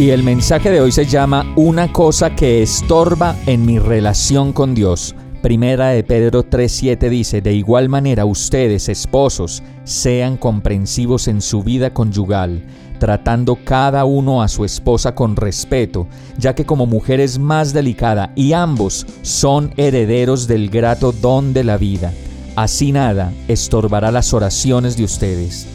Y 0.00 0.12
el 0.12 0.22
mensaje 0.22 0.70
de 0.70 0.80
hoy 0.80 0.92
se 0.92 1.04
llama 1.04 1.52
Una 1.56 1.92
cosa 1.92 2.34
que 2.34 2.62
estorba 2.62 3.36
en 3.44 3.66
mi 3.66 3.78
relación 3.78 4.54
con 4.54 4.74
Dios. 4.74 5.14
Primera 5.42 5.88
de 5.88 6.02
Pedro 6.02 6.42
3:7 6.42 7.10
dice, 7.10 7.42
de 7.42 7.52
igual 7.52 7.90
manera 7.90 8.24
ustedes, 8.24 8.88
esposos, 8.88 9.62
sean 9.84 10.38
comprensivos 10.38 11.28
en 11.28 11.42
su 11.42 11.62
vida 11.62 11.92
conyugal, 11.92 12.64
tratando 12.98 13.58
cada 13.62 14.06
uno 14.06 14.40
a 14.40 14.48
su 14.48 14.64
esposa 14.64 15.14
con 15.14 15.36
respeto, 15.36 16.08
ya 16.38 16.54
que 16.54 16.64
como 16.64 16.86
mujer 16.86 17.20
es 17.20 17.38
más 17.38 17.74
delicada 17.74 18.32
y 18.34 18.54
ambos 18.54 19.06
son 19.20 19.74
herederos 19.76 20.46
del 20.46 20.70
grato 20.70 21.12
don 21.12 21.52
de 21.52 21.62
la 21.62 21.76
vida. 21.76 22.10
Así 22.56 22.90
nada 22.90 23.34
estorbará 23.48 24.10
las 24.10 24.32
oraciones 24.32 24.96
de 24.96 25.04
ustedes. 25.04 25.66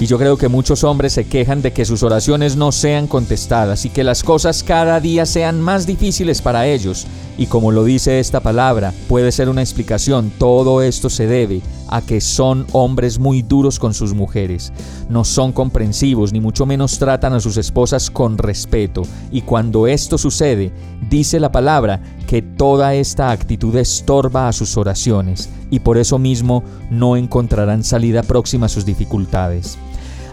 Y 0.00 0.06
yo 0.06 0.16
creo 0.16 0.38
que 0.38 0.48
muchos 0.48 0.82
hombres 0.82 1.12
se 1.12 1.26
quejan 1.26 1.60
de 1.60 1.74
que 1.74 1.84
sus 1.84 2.02
oraciones 2.02 2.56
no 2.56 2.72
sean 2.72 3.06
contestadas 3.06 3.84
y 3.84 3.90
que 3.90 4.02
las 4.02 4.22
cosas 4.22 4.62
cada 4.62 4.98
día 4.98 5.26
sean 5.26 5.60
más 5.60 5.86
difíciles 5.86 6.40
para 6.40 6.66
ellos. 6.66 7.06
Y 7.36 7.46
como 7.46 7.70
lo 7.70 7.84
dice 7.84 8.18
esta 8.18 8.40
palabra, 8.40 8.94
puede 9.08 9.30
ser 9.30 9.50
una 9.50 9.60
explicación, 9.60 10.32
todo 10.38 10.80
esto 10.80 11.10
se 11.10 11.26
debe 11.26 11.60
a 11.88 12.00
que 12.00 12.22
son 12.22 12.66
hombres 12.72 13.18
muy 13.18 13.42
duros 13.42 13.78
con 13.78 13.92
sus 13.92 14.14
mujeres. 14.14 14.72
No 15.10 15.22
son 15.22 15.52
comprensivos, 15.52 16.32
ni 16.32 16.40
mucho 16.40 16.64
menos 16.64 16.98
tratan 16.98 17.34
a 17.34 17.40
sus 17.40 17.58
esposas 17.58 18.10
con 18.10 18.38
respeto. 18.38 19.02
Y 19.30 19.42
cuando 19.42 19.86
esto 19.86 20.16
sucede, 20.16 20.72
dice 21.10 21.38
la 21.38 21.52
palabra 21.52 22.00
que 22.26 22.40
toda 22.40 22.94
esta 22.94 23.32
actitud 23.32 23.76
estorba 23.76 24.48
a 24.48 24.54
sus 24.54 24.78
oraciones 24.78 25.50
y 25.70 25.80
por 25.80 25.98
eso 25.98 26.18
mismo 26.18 26.64
no 26.90 27.16
encontrarán 27.16 27.84
salida 27.84 28.22
próxima 28.22 28.64
a 28.66 28.70
sus 28.70 28.86
dificultades. 28.86 29.76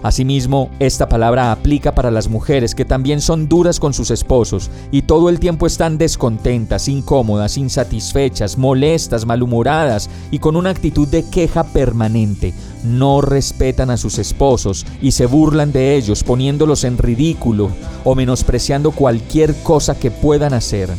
Asimismo, 0.03 0.69
esta 0.79 1.09
palabra 1.09 1.51
aplica 1.51 1.95
para 1.95 2.11
las 2.11 2.29
mujeres 2.29 2.75
que 2.75 2.85
también 2.85 3.21
son 3.21 3.47
duras 3.47 3.79
con 3.79 3.93
sus 3.93 4.11
esposos 4.11 4.69
y 4.91 5.03
todo 5.03 5.29
el 5.29 5.39
tiempo 5.39 5.65
están 5.65 5.97
descontentas, 5.97 6.87
incómodas, 6.87 7.57
insatisfechas, 7.57 8.57
molestas, 8.57 9.25
malhumoradas 9.25 10.09
y 10.31 10.39
con 10.39 10.55
una 10.55 10.69
actitud 10.69 11.07
de 11.07 11.27
queja 11.29 11.63
permanente. 11.63 12.53
No 12.83 13.21
respetan 13.21 13.89
a 13.89 13.97
sus 13.97 14.19
esposos 14.19 14.85
y 15.01 15.11
se 15.11 15.25
burlan 15.25 15.71
de 15.71 15.95
ellos 15.95 16.23
poniéndolos 16.23 16.83
en 16.83 16.97
ridículo 16.97 17.69
o 18.03 18.15
menospreciando 18.15 18.91
cualquier 18.91 19.55
cosa 19.63 19.97
que 19.99 20.11
puedan 20.11 20.53
hacer. 20.53 20.89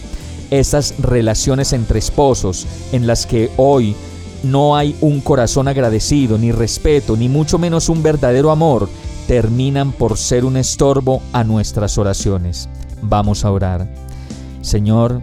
Esas 0.50 0.94
relaciones 0.98 1.72
entre 1.72 1.98
esposos 1.98 2.66
en 2.92 3.06
las 3.06 3.26
que 3.26 3.50
hoy 3.58 3.94
no 4.42 4.76
hay 4.76 4.96
un 5.00 5.20
corazón 5.20 5.68
agradecido, 5.68 6.38
ni 6.38 6.52
respeto, 6.52 7.16
ni 7.16 7.28
mucho 7.28 7.58
menos 7.58 7.88
un 7.88 8.02
verdadero 8.02 8.50
amor, 8.50 8.88
terminan 9.26 9.92
por 9.92 10.16
ser 10.16 10.44
un 10.44 10.56
estorbo 10.56 11.22
a 11.32 11.44
nuestras 11.44 11.98
oraciones. 11.98 12.68
Vamos 13.02 13.44
a 13.44 13.50
orar. 13.50 13.88
Señor, 14.60 15.20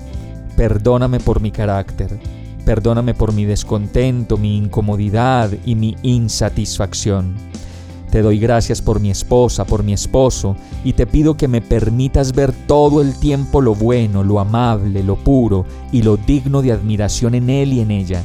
perdóname 0.56 1.20
por 1.20 1.42
mi 1.42 1.52
carácter, 1.52 2.20
perdóname 2.66 3.14
por 3.14 3.34
mi 3.34 3.46
descontento, 3.46 4.38
mi 4.38 4.58
incomodidad 4.58 5.52
y 5.66 5.76
mi 5.76 5.96
insatisfacción. 6.04 7.36
Te 8.12 8.22
doy 8.22 8.40
gracias 8.40 8.82
por 8.82 9.02
mi 9.02 9.12
esposa, 9.12 9.66
por 9.66 9.84
mi 9.84 9.92
esposo, 9.92 10.56
y 10.86 10.94
te 10.94 11.06
pido 11.06 11.36
que 11.36 11.50
me 11.50 11.62
permitas 11.62 12.34
ver 12.34 12.54
todo 12.54 13.02
el 13.02 13.14
tiempo 13.20 13.60
lo 13.60 13.76
bueno, 13.76 14.24
lo 14.24 14.40
amable, 14.40 15.04
lo 15.04 15.18
puro 15.18 15.66
y 15.92 16.02
lo 16.02 16.16
digno 16.16 16.62
de 16.62 16.72
admiración 16.72 17.36
en 17.36 17.50
él 17.50 17.74
y 17.74 17.82
en 17.82 17.92
ella. 17.92 18.24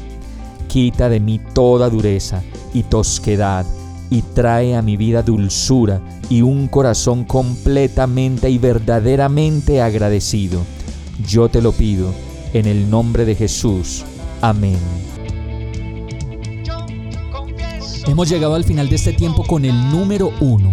Quita 0.70 1.08
de 1.08 1.18
mí 1.18 1.40
toda 1.52 1.90
dureza 1.90 2.44
y 2.72 2.84
tosquedad 2.84 3.66
y 4.08 4.22
trae 4.22 4.76
a 4.76 4.82
mi 4.82 4.96
vida 4.96 5.20
dulzura 5.20 6.00
y 6.28 6.42
un 6.42 6.68
corazón 6.68 7.24
completamente 7.24 8.48
y 8.50 8.58
verdaderamente 8.58 9.82
agradecido. 9.82 10.60
Yo 11.26 11.48
te 11.48 11.60
lo 11.60 11.72
pido 11.72 12.14
en 12.54 12.66
el 12.66 12.88
nombre 12.88 13.24
de 13.24 13.34
Jesús. 13.34 14.04
Amén. 14.40 14.78
Hemos 18.06 18.28
llegado 18.28 18.54
al 18.54 18.62
final 18.62 18.88
de 18.88 18.94
este 18.94 19.12
tiempo 19.12 19.44
con 19.44 19.64
el 19.64 19.74
número 19.90 20.32
uno. 20.40 20.72